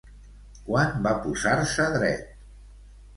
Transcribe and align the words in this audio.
Quan 0.69 0.95
va 1.07 1.11
posar-se 1.25 1.85
dret? 1.97 2.33